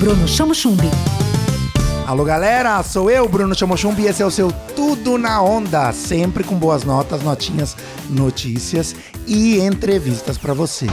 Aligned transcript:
Bruno 0.00 0.26
Chamo 0.26 0.54
Chumbi. 0.54 0.88
Alô 2.06 2.24
galera, 2.24 2.82
sou 2.82 3.10
eu, 3.10 3.28
Bruno 3.28 3.54
Chamochumbi, 3.54 4.04
e 4.04 4.06
esse 4.06 4.22
é 4.22 4.26
o 4.26 4.30
seu 4.30 4.50
Tudo 4.74 5.18
na 5.18 5.42
Onda, 5.42 5.92
sempre 5.92 6.42
com 6.42 6.56
boas 6.56 6.84
notas, 6.84 7.22
notinhas, 7.22 7.76
notícias 8.08 8.96
e 9.26 9.60
entrevistas 9.60 10.38
para 10.38 10.54
você. 10.54 10.86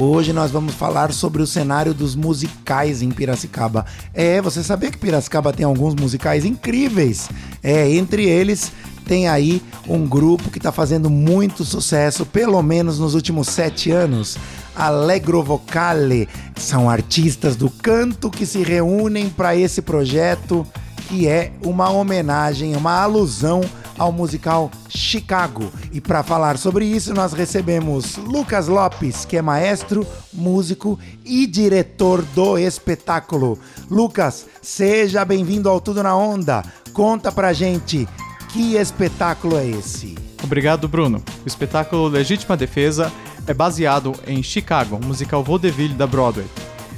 Hoje 0.00 0.32
nós 0.32 0.50
vamos 0.50 0.74
falar 0.74 1.12
sobre 1.12 1.40
o 1.40 1.46
cenário 1.46 1.94
dos 1.94 2.16
musicais 2.16 3.00
em 3.00 3.10
Piracicaba. 3.10 3.86
É, 4.12 4.40
você 4.40 4.60
sabia 4.60 4.90
que 4.90 4.98
Piracicaba 4.98 5.52
tem 5.52 5.64
alguns 5.64 5.94
musicais 5.94 6.44
incríveis? 6.44 7.30
É, 7.62 7.88
entre 7.92 8.24
eles 8.28 8.72
tem 9.06 9.28
aí 9.28 9.62
um 9.86 10.04
grupo 10.04 10.50
que 10.50 10.58
está 10.58 10.72
fazendo 10.72 11.08
muito 11.08 11.64
sucesso, 11.64 12.26
pelo 12.26 12.60
menos 12.60 12.98
nos 12.98 13.14
últimos 13.14 13.48
sete 13.48 13.92
anos. 13.92 14.36
Allegro 14.74 15.44
Vocale 15.44 16.28
são 16.56 16.90
artistas 16.90 17.54
do 17.54 17.70
canto 17.70 18.30
que 18.30 18.44
se 18.44 18.64
reúnem 18.64 19.28
para 19.28 19.54
esse 19.54 19.80
projeto 19.80 20.66
que 21.08 21.28
é 21.28 21.52
uma 21.62 21.88
homenagem, 21.90 22.74
uma 22.74 23.00
alusão 23.00 23.60
ao 23.98 24.12
musical 24.12 24.70
Chicago. 24.88 25.70
E 25.92 26.00
para 26.00 26.22
falar 26.22 26.58
sobre 26.58 26.84
isso, 26.84 27.14
nós 27.14 27.32
recebemos 27.32 28.16
Lucas 28.16 28.68
Lopes, 28.68 29.24
que 29.24 29.36
é 29.36 29.42
maestro, 29.42 30.06
músico 30.32 30.98
e 31.24 31.46
diretor 31.46 32.22
do 32.34 32.58
espetáculo. 32.58 33.58
Lucas, 33.90 34.46
seja 34.62 35.24
bem-vindo 35.24 35.68
ao 35.68 35.80
Tudo 35.80 36.02
na 36.02 36.16
Onda. 36.16 36.64
Conta 36.92 37.30
pra 37.32 37.52
gente 37.52 38.08
que 38.52 38.76
espetáculo 38.76 39.56
é 39.56 39.66
esse? 39.66 40.14
Obrigado, 40.42 40.86
Bruno. 40.86 41.22
O 41.44 41.48
espetáculo 41.48 42.06
Legítima 42.06 42.56
Defesa 42.56 43.10
é 43.46 43.54
baseado 43.54 44.14
em 44.26 44.42
Chicago, 44.42 44.96
o 44.96 45.04
musical 45.04 45.42
Vaudeville 45.42 45.94
da 45.94 46.06
Broadway. 46.06 46.46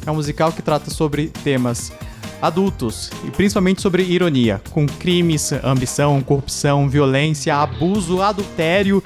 É 0.04 0.10
um 0.10 0.14
musical 0.14 0.52
que 0.52 0.62
trata 0.62 0.90
sobre 0.90 1.28
temas 1.42 1.92
adultos 2.40 3.10
e 3.24 3.30
principalmente 3.30 3.82
sobre 3.82 4.02
ironia, 4.02 4.60
com 4.70 4.86
crimes, 4.86 5.52
ambição, 5.64 6.20
corrupção, 6.20 6.88
violência, 6.88 7.56
abuso, 7.56 8.22
adultério 8.22 9.02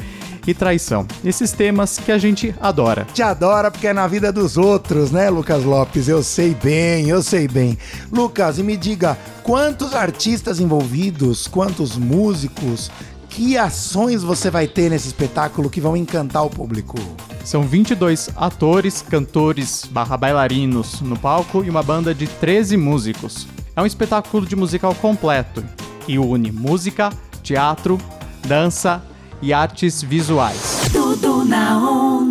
e 0.47 0.55
traição. 0.55 1.07
Esses 1.25 1.53
temas 1.53 1.99
que 1.99 2.11
a 2.11 2.19
gente 2.19 2.55
adora. 2.61 3.07
Te 3.13 3.23
adora 3.23 3.71
porque 3.71 3.87
é 3.87 3.93
na 3.93 4.07
vida 4.07 4.33
dos 4.33 4.57
outros, 4.57 5.11
né, 5.11 5.31
Lucas 5.31 5.65
Lopes? 5.65 6.09
Eu 6.09 6.23
sei 6.23 6.55
bem, 6.55 7.09
eu 7.09 7.23
sei 7.23 7.47
bem. 7.47 7.79
Lucas, 8.11 8.59
e 8.59 8.63
me 8.63 8.77
diga, 8.77 9.19
quantos 9.43 9.95
artistas 9.95 10.61
envolvidos, 10.61 11.47
quantos 11.47 11.97
músicos, 11.97 12.91
que 13.31 13.57
ações 13.57 14.23
você 14.23 14.51
vai 14.51 14.67
ter 14.67 14.91
nesse 14.91 15.07
espetáculo 15.07 15.71
que 15.71 15.81
vão 15.81 15.97
encantar 15.97 16.45
o 16.45 16.51
público? 16.51 16.99
São 17.45 17.63
22 17.63 18.31
atores, 18.37 19.01
cantores, 19.01 19.89
barra 19.91 20.17
bailarinos 20.17 21.01
no 21.01 21.17
palco 21.17 21.65
e 21.65 21.71
uma 21.71 21.83
banda 21.83 22.13
de 22.13 22.27
13 22.27 22.77
músicos. 22.77 23.47
É 23.75 23.81
um 23.81 23.87
espetáculo 23.87 24.45
de 24.45 24.57
musical 24.57 24.95
completo 24.97 25.65
e 26.07 26.19
une 26.19 26.51
música, 26.51 27.11
teatro, 27.43 27.99
dança 28.47 29.03
e 29.41 29.53
artes 29.53 30.03
visuais. 30.03 30.83
Tudo 30.93 31.45
na 31.45 31.79
onda. 31.79 32.30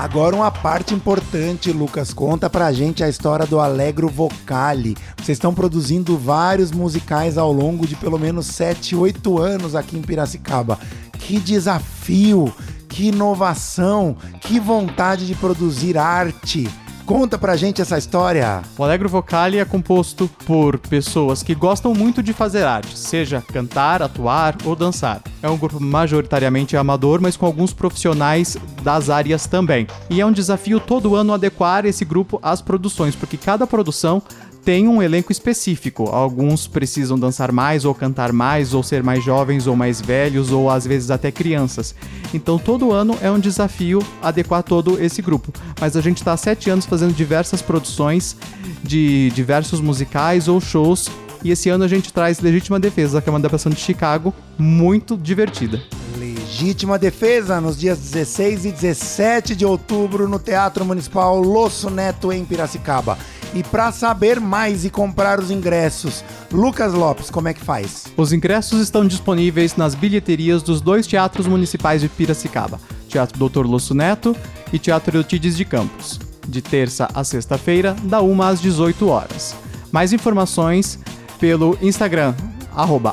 Agora 0.00 0.34
uma 0.34 0.50
parte 0.50 0.94
importante, 0.94 1.70
Lucas, 1.70 2.14
conta 2.14 2.48
pra 2.48 2.72
gente 2.72 3.04
a 3.04 3.08
história 3.10 3.44
do 3.44 3.60
Allegro 3.60 4.08
Vocale. 4.08 4.96
Vocês 5.18 5.36
estão 5.36 5.52
produzindo 5.52 6.16
vários 6.16 6.72
musicais 6.72 7.36
ao 7.36 7.52
longo 7.52 7.86
de 7.86 7.94
pelo 7.96 8.18
menos 8.18 8.46
7, 8.46 8.96
8 8.96 9.38
anos 9.38 9.74
aqui 9.74 9.98
em 9.98 10.00
Piracicaba. 10.00 10.78
Que 11.18 11.38
desafio, 11.38 12.50
que 12.88 13.08
inovação, 13.08 14.16
que 14.40 14.58
vontade 14.58 15.26
de 15.26 15.34
produzir 15.34 15.98
arte. 15.98 16.66
Conta 17.10 17.36
pra 17.36 17.56
gente 17.56 17.82
essa 17.82 17.98
história. 17.98 18.62
O 18.78 18.84
Allegro 18.84 19.08
Vocale 19.08 19.58
é 19.58 19.64
composto 19.64 20.30
por 20.46 20.78
pessoas 20.78 21.42
que 21.42 21.56
gostam 21.56 21.92
muito 21.92 22.22
de 22.22 22.32
fazer 22.32 22.62
arte, 22.62 22.96
seja 22.96 23.42
cantar, 23.52 24.00
atuar 24.00 24.56
ou 24.64 24.76
dançar. 24.76 25.20
É 25.42 25.50
um 25.50 25.58
grupo 25.58 25.82
majoritariamente 25.82 26.76
amador, 26.76 27.20
mas 27.20 27.36
com 27.36 27.46
alguns 27.46 27.72
profissionais 27.72 28.56
das 28.84 29.10
áreas 29.10 29.48
também. 29.48 29.88
E 30.08 30.20
é 30.20 30.24
um 30.24 30.30
desafio 30.30 30.78
todo 30.78 31.16
ano 31.16 31.34
adequar 31.34 31.84
esse 31.84 32.04
grupo 32.04 32.38
às 32.44 32.62
produções, 32.62 33.16
porque 33.16 33.36
cada 33.36 33.66
produção 33.66 34.22
tem 34.64 34.88
um 34.88 35.02
elenco 35.02 35.32
específico. 35.32 36.04
Alguns 36.04 36.66
precisam 36.66 37.18
dançar 37.18 37.52
mais, 37.52 37.84
ou 37.84 37.94
cantar 37.94 38.32
mais, 38.32 38.74
ou 38.74 38.82
ser 38.82 39.02
mais 39.02 39.24
jovens, 39.24 39.66
ou 39.66 39.76
mais 39.76 40.00
velhos, 40.00 40.50
ou 40.50 40.70
às 40.70 40.86
vezes 40.86 41.10
até 41.10 41.30
crianças. 41.30 41.94
Então 42.32 42.58
todo 42.58 42.92
ano 42.92 43.16
é 43.20 43.30
um 43.30 43.38
desafio 43.38 44.00
adequar 44.22 44.62
todo 44.62 45.02
esse 45.02 45.22
grupo. 45.22 45.52
Mas 45.80 45.96
a 45.96 46.00
gente 46.00 46.18
está 46.18 46.32
há 46.32 46.36
sete 46.36 46.70
anos 46.70 46.86
fazendo 46.86 47.14
diversas 47.14 47.62
produções 47.62 48.36
de 48.82 49.30
diversos 49.30 49.80
musicais 49.80 50.48
ou 50.48 50.60
shows. 50.60 51.08
E 51.42 51.50
esse 51.50 51.70
ano 51.70 51.84
a 51.84 51.88
gente 51.88 52.12
traz 52.12 52.40
Legítima 52.40 52.78
Defesa, 52.78 53.22
que 53.22 53.28
é 53.28 53.32
uma 53.32 53.38
adaptação 53.38 53.72
de 53.72 53.80
Chicago, 53.80 54.34
muito 54.58 55.16
divertida. 55.16 55.80
Legítima 56.18 56.98
Defesa, 56.98 57.60
nos 57.62 57.78
dias 57.78 57.98
16 57.98 58.66
e 58.66 58.72
17 58.72 59.56
de 59.56 59.64
outubro, 59.64 60.28
no 60.28 60.38
Teatro 60.38 60.84
Municipal 60.84 61.40
Losso 61.40 61.88
Neto, 61.88 62.30
em 62.30 62.44
Piracicaba. 62.44 63.16
E 63.54 63.62
para 63.64 63.90
saber 63.90 64.38
mais 64.40 64.84
e 64.84 64.90
comprar 64.90 65.40
os 65.40 65.50
ingressos, 65.50 66.22
Lucas 66.52 66.94
Lopes, 66.94 67.30
como 67.30 67.48
é 67.48 67.54
que 67.54 67.60
faz? 67.60 68.06
Os 68.16 68.32
ingressos 68.32 68.80
estão 68.80 69.04
disponíveis 69.04 69.76
nas 69.76 69.92
bilheterias 69.94 70.62
dos 70.62 70.80
dois 70.80 71.04
teatros 71.06 71.48
municipais 71.48 72.00
de 72.00 72.08
Piracicaba, 72.08 72.80
Teatro 73.08 73.38
Doutor 73.38 73.66
Losso 73.66 73.92
Neto 73.92 74.36
e 74.72 74.78
Teatro 74.78 75.18
Eutides 75.18 75.56
de 75.56 75.64
Campos, 75.64 76.20
de 76.46 76.62
terça 76.62 77.08
a 77.12 77.24
sexta-feira, 77.24 77.96
da 78.04 78.22
1 78.22 78.42
às 78.42 78.60
18 78.60 79.08
horas. 79.08 79.56
Mais 79.90 80.12
informações 80.12 81.00
pelo 81.40 81.76
Instagram, 81.82 82.34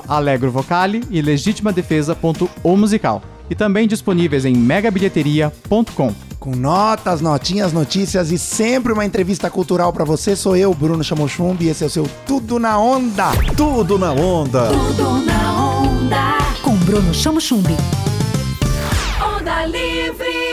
alegrovocale 0.07 1.03
e 1.09 1.19
legitimadefesa.omusical. 1.21 3.23
E 3.49 3.55
também 3.55 3.87
disponíveis 3.87 4.43
em 4.43 4.53
megabilheteria.com. 4.53 6.26
Com 6.39 6.55
notas, 6.55 7.19
notinhas, 7.19 7.73
notícias 7.73 8.31
e 8.31 8.37
sempre 8.37 8.93
uma 8.93 9.05
entrevista 9.05 9.49
cultural 9.49 9.91
para 9.91 10.05
você. 10.05 10.35
Sou 10.35 10.55
eu, 10.55 10.73
Bruno 10.73 11.03
Chamochumbi, 11.03 11.65
e 11.65 11.69
esse 11.69 11.83
é 11.83 11.87
o 11.87 11.89
seu 11.89 12.07
Tudo 12.25 12.59
na 12.59 12.79
Onda. 12.79 13.31
Tudo 13.55 13.97
na 13.97 14.11
onda. 14.11 14.67
Tudo 14.67 15.25
na 15.25 15.81
onda. 15.81 16.37
Com 16.61 16.75
Bruno 16.77 17.13
Chamo 17.13 17.41
Chumbi. 17.41 17.75
Onda 19.21 19.65
Livre. 19.65 20.46